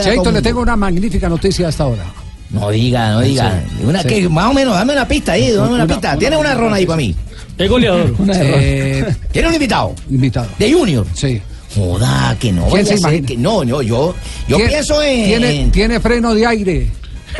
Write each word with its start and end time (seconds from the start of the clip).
Cheito, 0.00 0.32
le 0.32 0.40
tengo 0.40 0.62
una 0.62 0.74
magnífica 0.74 1.28
noticia 1.28 1.68
hasta 1.68 1.82
ahora. 1.84 2.04
No 2.48 2.70
diga, 2.70 3.10
no 3.10 3.20
diga. 3.20 3.62
Una 3.84 4.00
sí. 4.00 4.08
que 4.08 4.26
más 4.30 4.46
o 4.50 4.54
menos, 4.54 4.74
dame 4.74 4.94
una 4.94 5.06
pista 5.06 5.32
ahí, 5.32 5.50
dame 5.50 5.68
una, 5.68 5.84
Una- 5.84 5.86
pista. 5.86 6.08
una- 6.12 6.18
Tiene 6.18 6.36
una 6.38 6.54
ron 6.54 6.72
ahí 6.72 6.86
para 6.86 6.96
mí. 6.96 7.14
Es 7.58 7.68
goleador. 7.68 8.14
Eh, 8.34 9.14
Tiene 9.30 9.48
un 9.48 9.52
invitado. 9.54 9.94
invitado. 10.08 10.46
De 10.58 10.72
Junior. 10.72 11.06
Sí. 11.12 11.42
Joda, 11.76 12.34
que 12.40 12.52
no. 12.52 12.68
¿Quién 12.68 12.86
se 12.86 12.94
imagina? 12.94 13.26
que 13.26 13.36
no, 13.36 13.64
no, 13.66 13.82
yo, 13.82 14.14
yo 14.48 14.56
pienso 14.56 15.02
en. 15.02 15.24
Tiene, 15.26 15.60
en- 15.60 15.70
tiene 15.70 16.00
freno 16.00 16.32
de 16.34 16.46
aire. 16.46 16.90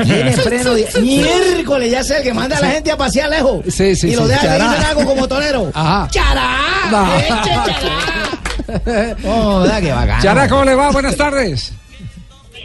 tiene 0.04 0.32
freno 0.36 0.74
de. 0.74 0.86
Miércoles, 1.00 1.90
ya 1.90 2.04
sé, 2.04 2.18
el 2.18 2.22
que 2.22 2.34
manda 2.34 2.58
a 2.58 2.60
la 2.60 2.68
gente 2.72 2.90
a 2.92 2.98
pasear 2.98 3.30
lejos. 3.30 3.64
Sí, 3.70 3.96
sí, 3.96 4.08
Y 4.08 4.14
lo 4.14 4.24
sí. 4.24 4.28
deja 4.28 4.40
que 4.42 4.46
Chará. 4.48 4.68
dicen 4.72 4.84
algo 4.84 5.04
como 5.06 5.26
tonero. 5.26 5.70
Ajá. 5.74 6.06
¡Chará! 6.10 6.58
No. 6.90 7.16
¡Eche 7.16 7.50
chará! 7.64 9.16
Joda, 9.22 9.80
qué 9.80 9.90
bacán. 9.92 10.20
Chara, 10.22 10.46
¿cómo 10.50 10.64
le 10.66 10.74
va? 10.74 10.90
Buenas 10.90 11.16
tardes. 11.16 11.72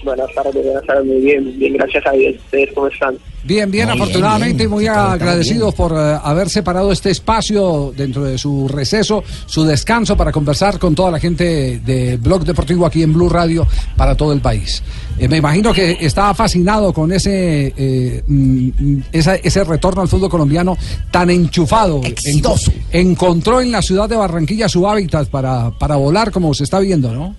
Buenas 0.03 0.33
tardes, 0.33 0.63
buenas 0.63 0.83
tardes, 0.85 1.05
muy 1.05 1.21
bien, 1.21 1.57
bien, 1.59 1.73
gracias 1.73 2.05
a 2.05 2.11
Dios. 2.11 2.35
¿Ustedes 2.45 2.69
cómo 2.73 2.87
están? 2.87 3.15
Bien, 3.43 3.71
bien, 3.71 3.87
Muy 3.87 3.95
afortunadamente 3.95 4.57
bien. 4.57 4.69
y 4.69 4.73
muy 4.73 4.85
está 4.87 5.13
agradecidos 5.13 5.73
por 5.73 5.93
eh, 5.93 6.17
haber 6.21 6.49
separado 6.49 6.91
este 6.91 7.11
espacio 7.11 7.93
dentro 7.95 8.23
de 8.25 8.37
su 8.37 8.67
receso, 8.67 9.23
su 9.45 9.63
descanso 9.63 10.17
para 10.17 10.31
conversar 10.33 10.77
con 10.79 10.93
toda 10.95 11.11
la 11.11 11.19
gente 11.19 11.79
de 11.85 12.17
Blog 12.17 12.43
Deportivo 12.43 12.85
aquí 12.85 13.03
en 13.03 13.13
Blue 13.13 13.29
Radio 13.29 13.65
para 13.95 14.15
todo 14.15 14.33
el 14.33 14.41
país. 14.41 14.83
Eh, 15.17 15.27
me 15.29 15.37
imagino 15.37 15.71
que 15.73 15.97
estaba 16.01 16.33
fascinado 16.33 16.91
con 16.91 17.11
ese, 17.13 17.73
eh, 17.77 18.23
mm, 18.27 18.69
esa- 19.13 19.35
ese 19.35 19.63
retorno 19.63 20.01
al 20.01 20.07
fútbol 20.09 20.29
colombiano 20.29 20.77
tan 21.09 21.29
enchufado. 21.29 22.01
Exitoso. 22.03 22.71
En- 22.91 23.11
encontró 23.11 23.61
en 23.61 23.71
la 23.71 23.81
ciudad 23.81 24.09
de 24.09 24.15
Barranquilla 24.17 24.67
su 24.67 24.87
hábitat 24.87 25.29
para, 25.29 25.71
para 25.71 25.95
volar 25.95 26.31
como 26.31 26.53
se 26.53 26.65
está 26.65 26.79
viendo, 26.79 27.13
¿no? 27.13 27.35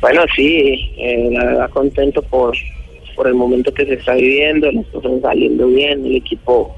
Bueno, 0.00 0.22
sí, 0.34 0.92
eh, 0.96 1.28
la 1.30 1.44
verdad 1.44 1.70
contento 1.70 2.22
por, 2.22 2.56
por 3.14 3.26
el 3.26 3.34
momento 3.34 3.72
que 3.72 3.86
se 3.86 3.94
está 3.94 4.14
viviendo, 4.14 4.70
las 4.72 4.86
cosas 4.86 5.20
saliendo 5.20 5.66
bien, 5.68 6.04
el 6.06 6.16
equipo 6.16 6.74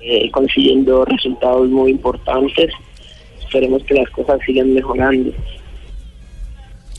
eh, 0.00 0.30
consiguiendo 0.30 1.04
resultados 1.04 1.68
muy 1.68 1.92
importantes. 1.92 2.70
Esperemos 3.40 3.82
que 3.84 3.94
las 3.94 4.10
cosas 4.10 4.38
sigan 4.44 4.74
mejorando. 4.74 5.32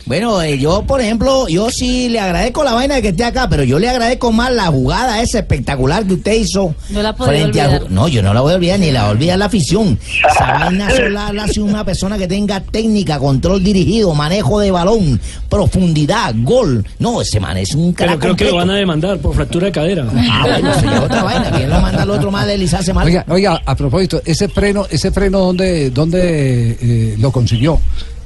Bueno, 0.06 0.40
eh, 0.44 0.60
yo, 0.60 0.84
por 0.84 1.02
ejemplo, 1.02 1.48
yo 1.48 1.72
sí 1.72 2.10
le 2.10 2.20
agradezco 2.20 2.64
la 2.64 2.74
vaina 2.74 2.94
de 2.96 3.02
que 3.02 3.08
esté 3.08 3.24
acá, 3.24 3.50
pero 3.50 3.64
yo 3.64 3.80
le 3.80 3.90
agradezco 3.90 4.32
más 4.32 4.52
la 4.52 4.68
jugada 4.68 5.20
esa 5.20 5.40
espectacular 5.40 6.06
que 6.06 6.14
usted 6.14 6.34
hizo. 6.34 6.76
No 6.92 7.02
la 7.02 7.16
podía 7.16 7.32
frente 7.42 7.60
a- 7.62 7.66
olvidar. 7.70 7.92
No, 7.92 8.08
yo 8.08 8.22
no 8.22 8.32
la 8.32 8.42
voy 8.42 8.52
a 8.54 8.56
olvidar, 8.58 8.80
ni 8.80 8.92
la 8.92 9.10
olvida 9.10 9.36
la 9.36 9.46
afición. 9.46 9.98
Esa 10.32 10.46
vaina 10.60 10.92
sola 10.92 11.34
la 11.34 11.44
hace 11.46 11.60
una 11.60 11.84
persona 11.84 12.20
que 12.20 12.28
tenga 12.28 12.60
técnica, 12.60 13.18
control 13.18 13.64
dirigido, 13.64 14.14
manejo 14.14 14.60
de 14.60 14.70
balón, 14.70 15.20
profundidad, 15.50 16.36
gol. 16.38 16.86
No, 17.00 17.22
ese 17.22 17.40
man 17.40 17.58
es 17.58 17.74
un 17.74 17.94
Pero 17.96 18.10
crack 18.12 18.20
creo 18.22 18.36
que 18.36 18.46
lo 18.46 18.56
van 18.58 18.70
a 18.70 18.76
demandar 18.76 19.18
por 19.18 19.34
fractura 19.34 19.66
de 19.66 19.72
cadera. 19.72 20.06
Ah, 20.30 20.46
bueno, 20.48 20.72
es 20.72 21.00
otra 21.02 21.24
vaina. 21.24 21.50
¿Quién 21.52 21.70
lo 21.70 21.82
manda 21.82 22.04
al 22.04 22.10
otro 22.12 22.30
más 22.30 22.46
deslizarse 22.46 22.94
mal? 22.94 23.08
Oiga, 23.08 23.26
oiga, 23.28 23.60
a 23.66 23.76
propósito, 23.76 24.22
ese 24.24 24.50
freno, 24.50 24.86
ese 24.88 25.10
freno 25.12 25.40
dónde, 25.40 25.90
dónde 25.90 26.78
eh, 26.80 27.16
lo 27.18 27.32
consiguió? 27.32 27.80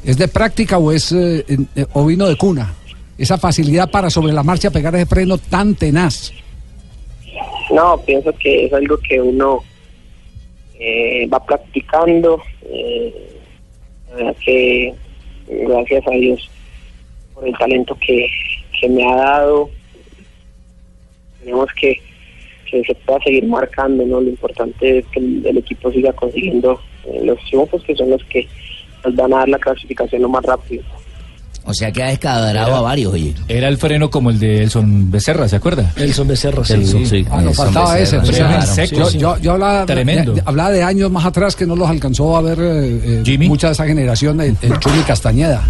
¿Es 0.10 0.18
de 0.18 0.28
práctica 0.28 0.80
o 0.80 0.92
es 0.92 1.12
eh, 1.12 1.46
eh, 1.76 1.86
o 1.94 2.04
vino 2.04 2.28
de 2.28 2.36
cuna? 2.36 2.74
Esa 3.16 3.38
facilidad 3.38 3.92
para 3.92 4.10
sobre 4.10 4.34
la 4.34 4.42
marcha 4.42 4.72
pegar 4.72 4.96
ese 4.96 5.06
freno 5.06 5.38
tan 5.38 5.76
tenaz. 5.76 6.34
No, 7.70 7.96
pienso 8.08 8.34
que 8.34 8.66
es 8.66 8.74
algo 8.74 8.98
que 8.98 9.22
uno 9.22 9.60
eh, 10.80 11.28
va 11.28 11.46
practicando. 11.46 12.42
Eh, 12.64 13.14
que 14.44 14.96
gracias 15.48 16.08
a 16.08 16.12
Dios 16.12 16.50
por 17.36 17.48
el 17.48 17.56
talento 17.60 17.96
que, 18.04 18.26
que 18.82 18.90
me 18.90 19.04
ha 19.04 19.16
dado. 19.16 19.70
Tenemos 21.40 21.70
que, 21.80 22.02
que 22.66 22.84
se 22.84 22.96
pueda 22.96 23.20
seguir 23.20 23.46
marcando, 23.46 24.04
¿no? 24.08 24.22
Lo 24.22 24.30
importante 24.30 24.98
es 24.98 25.06
que 25.12 25.20
el, 25.20 25.46
el 25.46 25.58
equipo 25.60 25.92
siga 25.92 26.14
consiguiendo 26.14 26.82
eh, 27.06 27.20
los 27.24 27.38
triunfos 27.46 27.84
que 27.84 27.96
son 27.96 28.10
los 28.10 28.24
que 28.24 28.48
nos 29.06 29.16
van 29.16 29.34
a 29.34 29.38
dar 29.38 29.50
la 29.50 29.58
clasificación 29.60 30.22
lo 30.22 30.30
más 30.30 30.44
rápido. 30.44 30.84
O 31.66 31.74
sea 31.74 31.92
que 31.92 32.02
ha 32.02 32.08
descadrado 32.08 32.76
a 32.76 32.82
varios, 32.82 33.14
oye. 33.14 33.36
Era 33.48 33.68
el 33.68 33.78
freno 33.78 34.10
como 34.10 34.32
el 34.32 34.40
de 34.40 34.64
Elson 34.64 35.12
Becerra, 35.12 35.48
¿se 35.48 35.58
acuerda? 35.58 35.92
Elson 35.98 36.28
Becerra, 36.28 36.64
sí. 36.66 36.74
Elson, 36.74 37.06
sí. 37.06 37.26
Ah, 37.30 37.42
nos 37.42 37.56
faltaba 37.56 38.00
ese. 38.00 38.20
se- 38.26 38.32
freno 38.34 38.62
seco, 38.64 38.96
yo, 38.96 39.10
yo, 39.12 39.38
yo 39.38 39.52
hablaba, 39.52 39.86
Tremendo. 39.86 40.34
de- 40.34 40.42
hablaba 40.46 40.72
de 40.72 40.82
años 40.84 41.12
más 41.12 41.26
atrás 41.26 41.56
que 41.56 41.68
no 41.68 41.76
los 41.76 41.88
alcanzó 41.88 42.36
a 42.36 42.42
ver 42.42 42.58
eh, 42.60 43.02
eh, 43.04 43.22
Jimmy. 43.24 43.48
mucha 43.50 43.68
de 43.68 43.74
esa 43.74 43.86
generación, 43.86 44.42
el, 44.42 44.58
el 44.62 44.80
Chumi 44.80 45.02
Castañeda. 45.04 45.62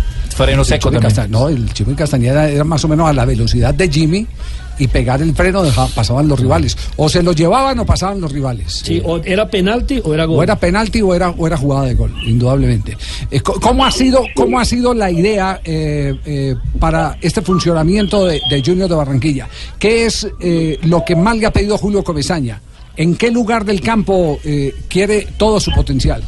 Freno 0.46 0.62
El 0.62 0.66
seco 0.66 0.90
también. 0.90 1.02
Casta- 1.04 1.28
no, 1.28 1.50
el 1.50 1.74
Chumi 1.74 1.96
Castañeda 1.96 2.48
era 2.50 2.64
más 2.64 2.82
o 2.86 2.88
menos 2.88 3.10
a 3.10 3.14
la 3.14 3.26
velocidad 3.26 3.74
de 3.74 3.90
Jimmy 3.90 4.26
y 4.78 4.88
pegar 4.88 5.22
el 5.22 5.36
freno 5.36 5.64
pasaban 5.94 6.30
los 6.30 6.40
rivales. 6.40 6.78
O 6.96 7.10
se 7.10 7.22
los 7.22 7.36
llevaban 7.36 7.78
o 7.80 7.86
pasaban 7.86 8.22
los 8.22 8.32
rivales. 8.32 8.82
Sí, 8.86 9.02
o 9.04 9.18
era 9.18 9.50
penalti 9.50 10.02
o 10.02 10.14
era 10.14 10.24
gol. 10.24 10.38
O 10.40 10.44
era 10.44 10.56
penalti 10.56 11.02
o 11.02 11.14
era, 11.14 11.32
o 11.32 11.46
era 11.46 11.58
jugada 11.58 11.88
de 11.88 11.96
gol, 11.96 12.16
indudablemente. 12.26 12.98
Eh, 13.30 13.42
¿Cómo 13.42 13.86
ha 13.86 13.92
sido, 13.92 14.24
cómo 14.34 14.58
ha 14.58 14.64
sido 14.64 14.94
la 14.94 15.12
idea 15.12 15.60
eh, 15.66 16.16
eh, 16.26 16.56
para 16.80 17.18
este 17.20 17.42
funcionamiento 17.42 18.26
de, 18.26 18.40
de 18.50 18.64
Junior 18.66 18.88
de 18.88 18.96
Barranquilla? 18.96 19.50
¿Qué 19.78 20.06
es 20.06 20.26
eh, 20.40 20.80
lo 20.84 21.04
que 21.04 21.18
más 21.18 21.36
le 21.36 21.48
ha 21.48 21.52
pedido 21.52 21.78
Julio 21.78 22.02
Comesaña? 22.02 22.62
¿En 22.96 23.18
qué 23.18 23.30
lugar 23.30 23.66
del 23.66 23.82
campo 23.82 24.40
eh, 24.46 24.74
quiere 24.88 25.28
todo 25.38 25.60
su 25.60 25.72
potencial? 25.72 26.24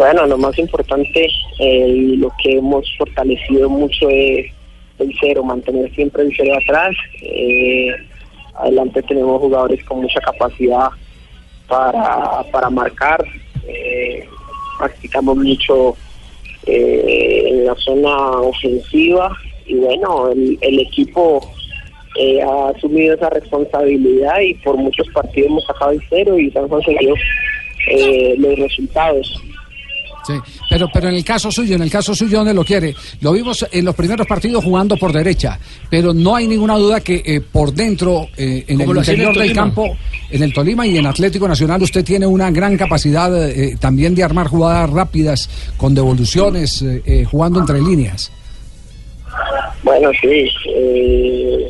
Bueno, 0.00 0.24
lo 0.24 0.38
más 0.38 0.58
importante 0.58 1.28
eh, 1.58 1.88
y 1.88 2.16
lo 2.16 2.32
que 2.42 2.56
hemos 2.56 2.90
fortalecido 2.96 3.68
mucho 3.68 4.08
es 4.08 4.46
el 4.98 5.14
cero, 5.20 5.44
mantener 5.44 5.94
siempre 5.94 6.22
el 6.22 6.32
cero 6.34 6.54
atrás. 6.56 6.96
Eh, 7.20 7.94
adelante 8.54 9.02
tenemos 9.02 9.42
jugadores 9.42 9.84
con 9.84 10.00
mucha 10.00 10.18
capacidad 10.20 10.88
para, 11.68 12.42
para 12.50 12.70
marcar. 12.70 13.22
Eh, 13.68 14.26
practicamos 14.78 15.36
mucho 15.36 15.94
eh, 16.64 17.44
en 17.50 17.66
la 17.66 17.74
zona 17.74 18.16
ofensiva 18.40 19.36
y 19.66 19.74
bueno, 19.74 20.30
el, 20.30 20.56
el 20.62 20.80
equipo 20.80 21.46
ha 22.46 22.68
asumido 22.74 23.16
esa 23.16 23.28
responsabilidad 23.28 24.40
y 24.40 24.54
por 24.54 24.78
muchos 24.78 25.06
partidos 25.08 25.50
hemos 25.50 25.64
sacado 25.66 25.90
el 25.90 26.02
cero 26.08 26.38
y 26.38 26.50
se 26.50 26.58
han 26.58 26.68
conseguido 26.68 27.14
los 28.38 28.58
resultados. 28.58 29.42
Sí, 30.30 30.52
pero, 30.68 30.88
pero 30.92 31.08
en 31.08 31.14
el 31.14 31.24
caso 31.24 31.50
suyo, 31.50 31.74
en 31.76 31.82
el 31.82 31.90
caso 31.90 32.14
suyo, 32.14 32.38
¿dónde 32.38 32.54
lo 32.54 32.64
quiere? 32.64 32.94
Lo 33.20 33.32
vimos 33.32 33.66
en 33.70 33.84
los 33.84 33.94
primeros 33.94 34.26
partidos 34.26 34.64
jugando 34.64 34.96
por 34.96 35.12
derecha, 35.12 35.58
pero 35.90 36.12
no 36.14 36.36
hay 36.36 36.46
ninguna 36.46 36.76
duda 36.76 37.00
que 37.00 37.22
eh, 37.24 37.40
por 37.40 37.72
dentro, 37.72 38.28
eh, 38.36 38.64
en 38.68 38.80
el 38.80 38.88
interior 38.96 39.32
del 39.34 39.48
Tolima. 39.48 39.54
campo, 39.54 39.96
en 40.30 40.42
el 40.42 40.52
Tolima 40.52 40.86
y 40.86 40.96
en 40.98 41.06
Atlético 41.06 41.48
Nacional, 41.48 41.82
usted 41.82 42.04
tiene 42.04 42.26
una 42.26 42.50
gran 42.50 42.76
capacidad 42.76 43.30
eh, 43.50 43.76
también 43.80 44.14
de 44.14 44.22
armar 44.22 44.48
jugadas 44.48 44.88
rápidas, 44.90 45.48
con 45.76 45.94
devoluciones, 45.94 46.82
eh, 46.82 47.02
eh, 47.04 47.24
jugando 47.24 47.60
entre 47.60 47.80
líneas. 47.80 48.30
Bueno, 49.82 50.10
sí. 50.20 50.48
eh, 50.74 51.68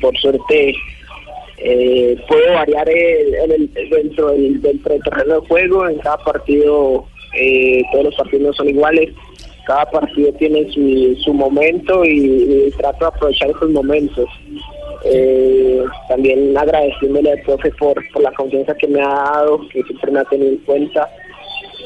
por 0.00 0.16
suerte 0.18 0.74
eh, 1.58 2.16
puedo 2.28 2.52
variar 2.54 2.88
el- 2.88 3.34
en 3.34 3.50
el- 3.52 3.90
dentro 3.90 4.28
del, 4.30 4.60
dentro 4.62 4.92
del 4.92 5.02
terreno 5.02 5.40
de 5.40 5.46
juego. 5.48 5.88
En 5.88 5.98
cada 5.98 6.16
partido, 6.18 7.04
eh, 7.38 7.82
todos 7.92 8.06
los 8.06 8.14
partidos 8.14 8.42
no 8.42 8.52
son 8.52 8.68
iguales. 8.68 9.10
Cada 9.66 9.84
partido 9.90 10.32
tiene 10.34 10.70
su, 10.72 11.16
su 11.22 11.34
momento 11.34 12.04
y, 12.04 12.72
trato 12.78 13.04
de 13.04 13.06
aprovechar 13.06 13.50
esos 13.50 13.70
momentos. 13.70 14.28
Eh, 15.04 15.84
también 16.08 16.56
agradeciéndole 16.56 17.32
al 17.32 17.42
profe 17.42 17.70
por, 17.78 18.02
por 18.12 18.22
la 18.22 18.32
confianza 18.32 18.74
que 18.74 18.88
me 18.88 19.00
ha 19.00 19.08
dado, 19.08 19.60
que 19.68 19.82
siempre 19.82 20.10
me 20.10 20.20
ha 20.20 20.24
tenido 20.24 20.50
en 20.50 20.58
cuenta. 20.58 21.08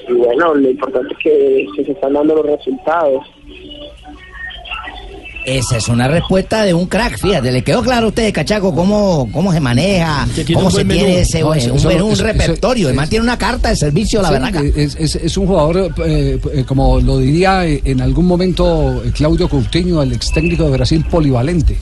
Y 0.09 0.13
bueno, 0.13 0.55
lo 0.55 0.71
importante 0.71 1.13
es 1.13 1.19
que 1.19 1.85
se 1.85 1.93
están 1.93 2.15
dando 2.15 2.37
los 2.37 2.47
resultados. 2.47 3.25
Esa 5.45 5.77
es 5.77 5.89
una 5.89 6.07
respuesta 6.07 6.65
de 6.65 6.73
un 6.73 6.87
crack, 6.87 7.19
fíjate, 7.19 7.51
le 7.51 7.63
quedó 7.65 7.83
claro 7.83 8.07
a 8.07 8.09
usted, 8.11 8.33
Cachaco, 8.33 8.73
cómo, 8.75 9.29
cómo 9.33 9.53
se 9.53 9.59
maneja, 9.59 10.27
cómo 10.55 10.71
se 10.71 10.85
tiene 10.85 11.21
ese, 11.23 11.41
No, 11.41 11.49
un, 11.51 11.57
eso- 11.57 11.75
eso- 11.75 11.89
menú, 11.89 12.07
un 12.07 12.13
eso- 12.13 12.25
eso- 12.27 12.33
repertorio, 12.33 12.87
además 12.89 13.09
tiene 13.09 13.25
una 13.25 13.37
carta 13.37 13.69
de 13.71 13.77
servicio 13.77 14.23
la 14.23 14.31
verdad. 14.31 14.55
es, 14.65 14.95
es- 14.95 15.17
es 15.17 15.37
un 15.37 15.47
jugador, 15.49 15.93
eh, 16.07 16.39
eh, 16.55 16.65
como 16.65 17.01
lo 17.01 17.19
diría 17.19 17.67
eh, 17.67 17.81
en 17.85 18.01
algún 18.01 18.27
momento 18.27 19.03
Claudio 19.15 19.49
Coutinho, 19.49 20.01
el 20.03 20.13
ex 20.13 20.31
técnico 20.33 20.65
de 20.65 20.71
Brasil, 20.71 21.05
polivalente. 21.11 21.77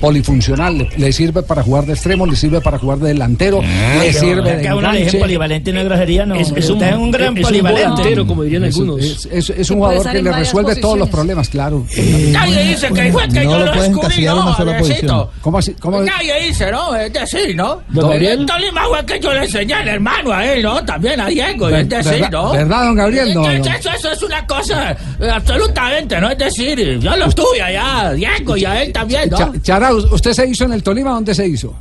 Polifuncional, 0.00 0.76
le, 0.78 0.88
le 0.96 1.12
sirve 1.12 1.42
para 1.42 1.62
jugar 1.62 1.86
de 1.86 1.92
extremo, 1.94 2.26
le 2.26 2.36
sirve 2.36 2.60
para 2.60 2.78
jugar 2.78 2.98
de 2.98 3.08
delantero, 3.08 3.62
le 3.62 4.12
sirve 4.12 4.42
de 4.56 4.62
que 4.62 4.68
le 4.68 5.18
polivalente 5.20 5.72
no 5.72 5.80
es 5.80 5.84
grosería, 5.86 6.26
no. 6.26 6.34
Es, 6.34 6.52
es 6.54 6.68
un, 6.68 6.76
Usted 6.76 6.88
es 6.90 6.96
un 6.96 7.10
gran 7.10 7.36
es 7.38 7.42
polivalente. 7.46 8.26
como 8.26 8.42
dirían 8.42 8.64
Es, 8.64 8.74
algunos. 8.74 9.00
es- 9.04 9.28
es- 9.32 9.50
es 9.50 9.70
un 9.70 9.76
jugador 9.78 10.10
que 10.10 10.22
le 10.22 10.32
resuelve 10.32 10.76
todos 10.76 10.98
los 10.98 11.08
problemas, 11.08 11.48
claro. 11.48 11.84
Nadie 12.32 12.64
dice 12.64 12.88
que 12.92 13.00
ahí 13.00 13.12
fue 13.12 13.28
que 13.28 13.44
No 13.44 13.52
yo 13.52 13.58
lo 13.64 13.72
descubrí, 13.72 14.24
¿no? 15.06 15.30
¿Cómo 15.40 15.58
así? 15.58 15.74
¿Cómo? 15.80 16.00
Nadie 16.02 16.46
dice, 16.48 16.70
¿no? 16.70 16.94
Es 16.96 17.12
decir, 17.12 17.56
¿no? 17.56 17.82
Don 17.88 18.10
Gabriel. 18.10 18.40
En 18.40 18.46
Tolima 18.46 18.82
fue 18.88 19.06
que 19.06 19.20
yo 19.20 19.32
le 19.32 19.44
enseñé 19.44 19.74
al 19.74 19.88
hermano 19.88 20.32
a 20.32 20.44
él, 20.46 20.62
¿no? 20.62 20.84
También 20.84 21.20
a 21.20 21.26
Diego, 21.28 21.66
Ver- 21.66 21.80
es 21.80 21.88
decir, 21.88 22.12
verdad- 22.12 22.30
¿no? 22.30 22.52
verdad, 22.52 22.84
don 22.84 22.94
Gabriel? 22.94 23.34
No, 23.34 23.50
Entonces, 23.50 23.84
no. 23.84 23.90
Eso, 23.90 23.98
eso 23.98 24.12
es 24.12 24.22
una 24.22 24.46
cosa 24.46 24.92
eh, 24.92 25.30
absolutamente, 25.32 26.20
¿no? 26.20 26.30
Es 26.30 26.38
decir, 26.38 26.98
yo 26.98 27.16
lo 27.16 27.26
allá, 27.60 28.00
a 28.08 28.12
Diego 28.12 28.56
y 28.56 28.64
a 28.64 28.82
él 28.82 28.92
también, 28.92 29.30
¿no? 29.30 29.52
¿Usted 30.12 30.32
se 30.32 30.46
hizo 30.46 30.64
en 30.64 30.72
el 30.72 30.82
Tolima? 30.82 31.10
¿Dónde 31.12 31.34
se 31.34 31.46
hizo? 31.46 31.74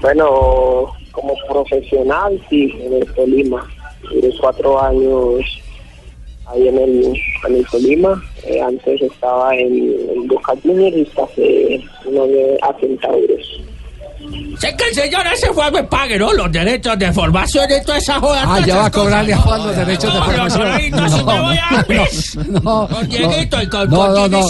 Bueno, 0.00 0.92
como 1.12 1.34
profesional, 1.48 2.40
sí, 2.48 2.72
en 2.80 2.94
el 2.94 3.12
Tolima. 3.14 3.66
Duré 4.02 4.30
cuatro 4.38 4.82
años 4.82 5.40
ahí 6.46 6.68
en 6.68 6.78
el, 6.78 7.22
en 7.48 7.54
el 7.56 7.66
Tolima. 7.66 8.22
Eh, 8.44 8.60
antes 8.60 9.00
estaba 9.00 9.54
en, 9.56 9.94
en 10.10 10.26
Boca 10.26 10.54
Juniors 10.62 10.96
y 10.96 11.04
pasé 11.16 11.80
uno 12.04 12.26
de 12.26 12.58
a 12.62 12.74
Centauros. 12.80 13.62
Sé 14.58 14.74
que 14.76 14.84
el 14.88 14.94
señor 14.94 15.26
ese 15.26 15.52
fue 15.52 15.70
me 15.70 15.82
pague, 15.84 16.18
¿no? 16.18 16.32
Los 16.32 16.50
derechos 16.50 16.98
de 16.98 17.12
formación 17.12 17.66
y 17.70 17.84
toda 17.84 17.98
esa 17.98 18.20
joda. 18.20 18.42
Ah, 18.42 18.46
todas 18.46 18.66
ya 18.66 18.76
va 18.76 18.80
a 18.80 18.86
esas 18.86 18.96
cobrarle 19.00 19.34
a 19.34 19.38
Juan 19.38 19.66
los 19.66 19.76
derechos 19.76 20.14
de 20.14 20.20
formación. 20.22 20.68
no, 20.68 20.78
entonces 20.78 21.24
me 21.24 21.40
voy 21.40 21.58
a 21.58 21.82
pis. 21.82 22.36
no, 22.36 22.88
Con 22.88 23.08
Dieguito 23.08 23.62
y 23.62 23.66
con- 23.68 23.90
no, 23.90 24.08
no, 24.08 24.28
no, 24.28 24.40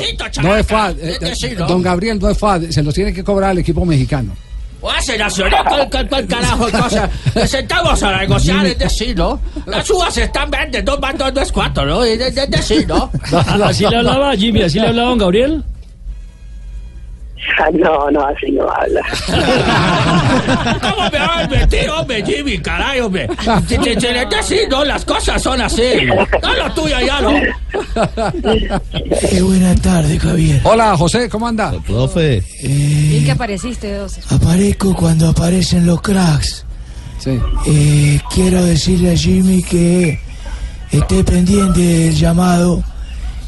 no 0.42 0.56
es. 0.56 0.66
FAD. 0.66 0.96
Eh, 1.00 1.18
decir, 1.20 1.58
¿no? 1.58 1.66
Don 1.66 1.82
Gabriel 1.82 2.18
no 2.20 2.28
es 2.30 2.38
FAD, 2.38 2.70
se 2.70 2.82
los 2.82 2.94
tiene 2.94 3.12
que 3.12 3.24
cobrar 3.24 3.50
al 3.50 3.58
equipo 3.58 3.84
mexicano. 3.84 4.36
O 4.80 4.90
hace 4.90 5.16
nacional, 5.16 5.88
¿cuál, 5.90 6.26
carajo 6.26 6.70
cosa? 6.70 7.08
Nos 7.34 7.48
sentamos 7.48 8.02
a 8.02 8.18
negociar, 8.18 8.66
es 8.66 8.78
decir, 8.78 9.16
¿no? 9.16 9.40
Las 9.64 9.88
uvas 9.88 10.14
están 10.18 10.50
verdes, 10.50 10.84
dos 10.84 11.00
más 11.00 11.16
dos 11.16 11.32
no 11.32 11.40
es 11.40 11.50
cuatro, 11.50 11.86
¿no? 11.86 12.04
Es 12.04 12.34
decir, 12.34 12.86
¿no? 12.86 13.10
Así 13.64 13.86
le 13.88 13.96
hablaba 13.96 14.36
Jimmy, 14.36 14.60
así 14.60 14.78
le 14.78 14.88
hablaba 14.88 15.08
don 15.08 15.18
Gabriel. 15.18 15.64
No, 17.72 18.10
no, 18.10 18.26
así 18.26 18.50
no 18.52 18.68
habla. 18.68 19.00
¿Cómo 20.80 21.10
me 21.10 21.18
va 21.18 21.40
a 21.40 21.48
mentir, 21.48 21.88
hombre, 21.90 22.24
Jimmy, 22.24 22.58
caray, 22.58 23.00
hombre? 23.00 23.28
Si 23.68 23.78
te 23.78 24.00
si 24.00 24.06
le 24.06 24.26
decís, 24.26 24.68
no, 24.70 24.84
las 24.84 25.04
cosas 25.04 25.42
son 25.42 25.60
así. 25.60 25.82
No 26.42 26.54
lo 26.54 26.72
tuyo 26.74 26.96
ya, 27.00 27.20
¿no? 27.20 27.32
Qué 29.30 29.42
buena 29.42 29.74
tarde, 29.76 30.18
Javier. 30.18 30.60
Hola, 30.64 30.96
José, 30.96 31.28
¿cómo 31.28 31.48
anda? 31.48 31.72
Profe. 31.86 32.42
Bien 32.62 33.24
que 33.24 33.32
apareciste, 33.32 33.94
dos. 33.94 34.18
Aparezco 34.30 34.94
cuando 34.94 35.28
aparecen 35.28 35.86
los 35.86 36.00
cracks. 36.00 36.64
Sí. 37.18 37.40
Eh, 37.66 38.20
quiero 38.34 38.64
decirle 38.64 39.12
a 39.12 39.16
Jimmy 39.16 39.62
que 39.62 40.18
esté 40.90 41.24
pendiente 41.24 41.80
del 41.80 42.14
llamado 42.14 42.82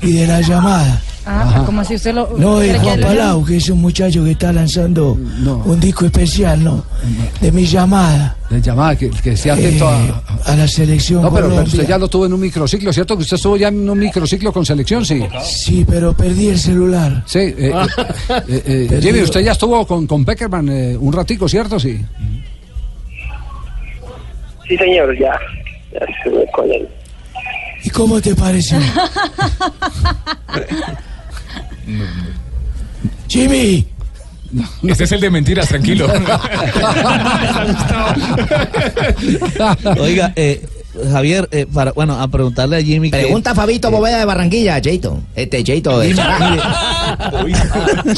y 0.02 0.12
de 0.12 0.26
la 0.26 0.40
llamada. 0.40 1.02
Ah, 1.28 1.64
como 1.66 1.84
si 1.84 1.96
usted 1.96 2.14
lo. 2.14 2.28
No 2.38 2.60
le 2.60 2.78
Juan 2.78 3.00
Palau, 3.00 3.44
que 3.44 3.56
es 3.56 3.68
un 3.68 3.80
muchacho 3.80 4.22
que 4.22 4.30
está 4.30 4.52
lanzando 4.52 5.18
No. 5.40 5.56
un 5.64 5.80
disco 5.80 6.06
especial, 6.06 6.62
¿no? 6.62 6.84
De 7.40 7.50
mi 7.50 7.66
llamada 7.66 8.36
Le 8.48 8.60
llamaba 8.62 8.94
que, 8.94 9.10
que 9.10 9.32
esté 9.32 9.50
atento 9.50 9.90
eh, 9.90 10.14
a... 10.44 10.52
a 10.52 10.56
la 10.56 10.68
selección 10.68 11.22
No, 11.22 11.34
pero, 11.34 11.48
usted 11.62 11.84
ya 11.88 11.98
lo 11.98 12.06
tuvo 12.08 12.26
en 12.26 12.32
un 12.32 12.40
microciclo, 12.40 12.92
¿cierto? 12.92 13.16
Que 13.16 13.22
usted 13.22 13.34
estuvo 13.36 13.56
ya 13.56 13.68
en 13.68 13.90
un 13.90 13.98
microciclo 13.98 14.52
con 14.52 14.64
selección, 14.64 15.04
sí. 15.04 15.20
Sí, 15.42 15.84
pero 15.88 16.12
perdí 16.12 16.46
el 16.48 16.58
celular. 16.60 17.24
Sí, 17.26 17.40
eh, 17.40 17.54
eh, 17.58 17.72
eh, 18.48 18.88
eh. 18.92 18.98
Jimmy, 19.02 19.20
usted 19.22 19.40
ya 19.40 19.50
estuvo 19.52 19.84
con, 19.84 20.06
con 20.06 20.24
Beckerman 20.24 20.68
eh, 20.68 20.96
un 20.96 21.12
ratico, 21.12 21.48
¿cierto? 21.48 21.80
Sí. 21.80 22.00
Sí, 24.68 24.76
señor, 24.76 25.12
ya, 25.18 25.32
ya 25.92 25.98
estuve 26.06 26.46
con 26.52 26.70
él. 26.70 26.88
¿Y 27.82 27.90
cómo 27.90 28.20
te 28.20 28.32
pareció? 28.34 28.78
Jimmy, 33.28 33.86
Ese 34.86 35.04
es 35.04 35.12
el 35.12 35.20
de 35.20 35.30
mentiras, 35.30 35.68
tranquilo. 35.68 36.06
Oiga, 40.00 40.32
eh, 40.36 40.64
Javier, 41.12 41.46
eh, 41.52 41.66
para, 41.72 41.92
bueno, 41.92 42.18
a 42.18 42.26
preguntarle 42.28 42.76
a 42.78 42.82
Jimmy 42.82 43.10
que- 43.10 43.18
Pregunta 43.18 43.50
a 43.50 43.54
Fabito 43.54 43.90
Boveda 43.90 44.18
de 44.18 44.24
Barranquilla, 44.24 44.80
Cheito. 44.80 45.20
Este 45.34 45.62
de 45.62 45.64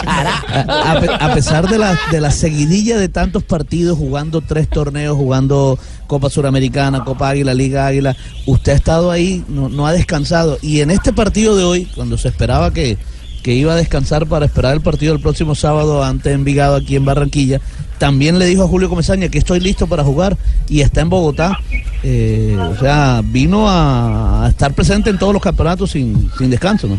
a, 0.06 0.92
a 1.20 1.34
pesar 1.34 1.68
de 1.68 1.78
la, 1.78 1.98
de 2.10 2.20
la 2.20 2.30
seguidilla 2.30 2.96
de 2.98 3.08
tantos 3.08 3.42
partidos, 3.42 3.98
jugando 3.98 4.40
tres 4.40 4.68
torneos, 4.68 5.16
jugando 5.16 5.78
Copa 6.06 6.30
Suramericana, 6.30 7.04
Copa 7.04 7.30
Águila, 7.30 7.52
Liga 7.54 7.86
Águila, 7.86 8.16
usted 8.46 8.72
ha 8.72 8.76
estado 8.76 9.10
ahí, 9.10 9.44
no, 9.48 9.68
no 9.68 9.86
ha 9.86 9.92
descansado. 9.92 10.58
Y 10.62 10.80
en 10.80 10.90
este 10.90 11.12
partido 11.12 11.56
de 11.56 11.64
hoy, 11.64 11.84
cuando 11.94 12.16
se 12.16 12.28
esperaba 12.28 12.72
que, 12.72 12.96
que 13.42 13.54
iba 13.54 13.72
a 13.72 13.76
descansar 13.76 14.26
para 14.26 14.46
esperar 14.46 14.74
el 14.74 14.80
partido 14.80 15.12
del 15.12 15.22
próximo 15.22 15.54
sábado 15.54 16.02
ante 16.02 16.32
Envigado 16.32 16.76
aquí 16.76 16.96
en 16.96 17.04
Barranquilla, 17.04 17.60
también 17.98 18.38
le 18.38 18.46
dijo 18.46 18.62
a 18.62 18.68
Julio 18.68 18.88
Comesaña 18.88 19.28
que 19.28 19.38
estoy 19.38 19.60
listo 19.60 19.86
para 19.86 20.04
jugar 20.04 20.36
y 20.68 20.80
está 20.80 21.00
en 21.00 21.10
Bogotá. 21.10 21.58
Eh, 22.04 22.56
o 22.58 22.76
sea, 22.76 23.22
vino 23.24 23.68
a, 23.68 24.46
a 24.46 24.48
estar 24.50 24.72
presente 24.72 25.10
en 25.10 25.18
todos 25.18 25.32
los 25.32 25.42
campeonatos 25.42 25.90
sin, 25.90 26.30
sin 26.38 26.50
descanso, 26.50 26.86
¿no? 26.86 26.98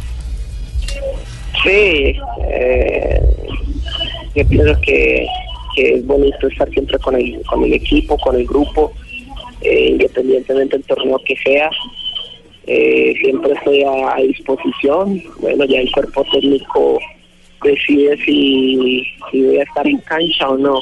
Sí, 1.64 2.16
eh, 2.50 3.22
yo 4.36 4.48
pienso 4.48 4.80
que, 4.82 5.26
que 5.76 5.96
es 5.96 6.06
bonito 6.06 6.48
estar 6.48 6.70
siempre 6.70 6.98
con 7.00 7.16
el, 7.16 7.42
con 7.46 7.64
el 7.64 7.74
equipo, 7.74 8.18
con 8.18 8.36
el 8.36 8.46
grupo, 8.46 8.94
eh, 9.62 9.90
independientemente 9.92 10.78
del 10.78 10.86
torneo 10.86 11.20
que 11.26 11.36
sea. 11.44 11.70
Eh, 12.72 13.16
siempre 13.20 13.52
estoy 13.54 13.82
a, 13.82 14.14
a 14.14 14.22
disposición. 14.22 15.20
Bueno, 15.40 15.66
ya 15.66 15.80
el 15.80 15.92
cuerpo 15.92 16.24
técnico 16.32 17.00
decide 17.64 18.16
si, 18.24 19.04
si 19.32 19.42
voy 19.42 19.58
a 19.58 19.64
estar 19.64 19.88
en 19.88 19.98
cancha 20.02 20.50
o 20.50 20.56
no. 20.56 20.80